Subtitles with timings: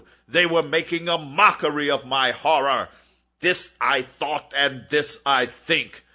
[0.27, 6.03] —they were making a mockery of my horror!—this I thought, and this I think.